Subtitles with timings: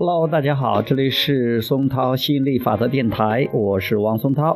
[0.00, 4.54] Hello，大家好，这里是松涛吸引力法则电台，我是王松涛。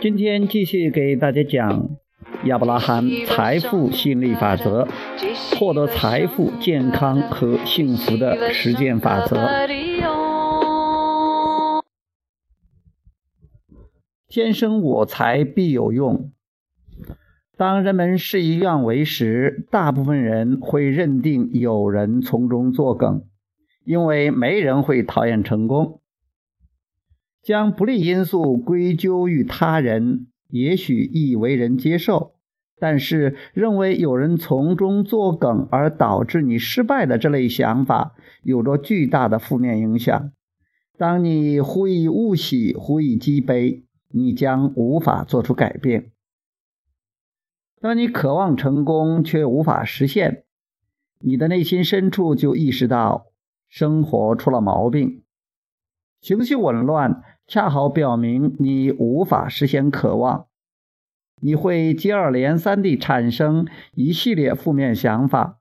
[0.00, 1.90] 今天继续给大家讲
[2.44, 4.88] 亚伯拉罕财富吸引力法则，
[5.60, 9.36] 获得财富、健康和幸福的实践法则。
[14.26, 16.30] 天生我材必有用。
[17.58, 23.22] 当人们事与愿违时，大部分人会认定有人从中作梗，
[23.86, 26.00] 因为没人会讨厌成功。
[27.42, 32.34] 将不利因素归咎于他人，也许易为人接受，
[32.78, 40.32] 但是认为有人从中作梗而导致你失败的这类想法，有着巨大的负面影响。
[40.98, 46.10] 当你忽以物喜，忽以己悲，你将无法做出改变。
[47.80, 50.44] 当你渴望成功却无法实现，
[51.20, 53.26] 你的内心深处就意识到
[53.76, 55.22] 生活出了毛病，
[56.22, 60.46] 情绪紊乱，恰好表明你无法实现渴望。
[61.42, 65.58] 你会接二连三地产生一系列负面想法，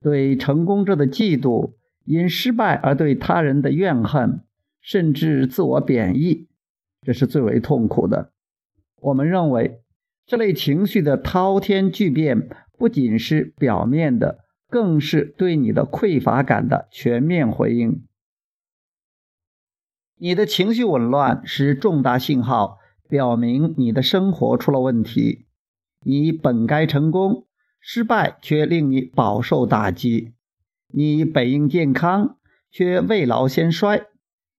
[0.00, 1.72] 对成功者的嫉妒，
[2.04, 4.44] 因失败而对他人的怨恨，
[4.80, 6.46] 甚至自我贬义，
[7.02, 8.30] 这是最为痛苦的。
[9.00, 9.82] 我们认为。
[10.24, 18.04] 这类情绪的滔天巨变，不仅是表面的，更是对你的匮乏感的全面回应。
[20.18, 25.46] 你的情绪紊乱是重大信号，表明你的生活出了问题。
[26.00, 27.46] 你本该成功，
[27.80, 30.32] 失败却令你饱受打击；
[30.88, 32.38] 你本应健康，
[32.70, 34.06] 却未老先衰；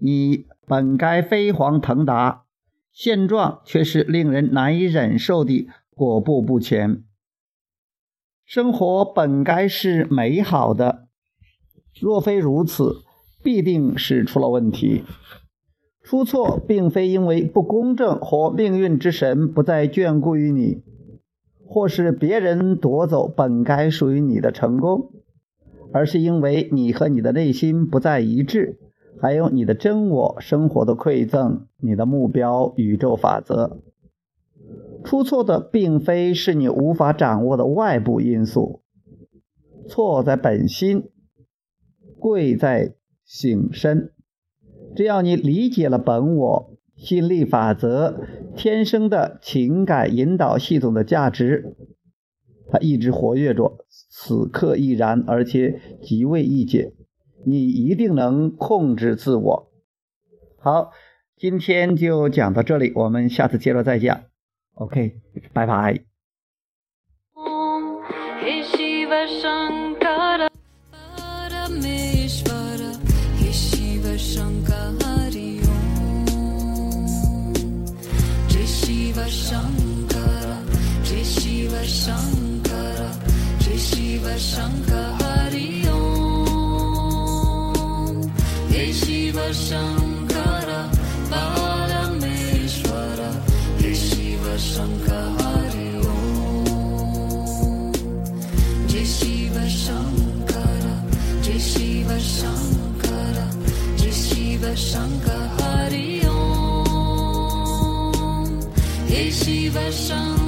[0.00, 2.44] 你本该飞黄腾达。
[2.92, 7.04] 现状却是令人难以忍受的裹步不前。
[8.48, 11.08] 生活本该是美好的，
[12.00, 13.02] 若非如此，
[13.42, 15.04] 必定是出了问题。
[16.02, 20.80] 出错并非因为不公正或命运之神不再眷顾于你，
[21.66, 25.10] 或是别人夺走本该属于你的成功，
[25.92, 28.78] 而是因为你和你的内心不再一致。
[29.20, 33.82] 还有你的真我生活的馈赠，你的目标宇宙法则。
[35.08, 38.82] 出错的并非是你无法掌握的外部因素，
[39.88, 41.08] 错在本心，
[42.18, 44.12] 贵在醒身。
[44.94, 48.20] 只要你理解了本我心力法则
[48.54, 51.74] 天生的情感引导系统的价值，
[52.70, 53.78] 它一直活跃着，
[54.10, 56.92] 此刻亦然，而且极为易解。
[57.46, 59.72] 你一定能控制自我。
[60.58, 60.90] 好，
[61.34, 64.27] 今天就讲到这里，我们下次接着再讲。
[64.78, 65.20] OK，
[65.52, 66.07] 拜拜。
[109.30, 110.47] Shiva Shanti.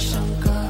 [0.00, 0.69] 一首歌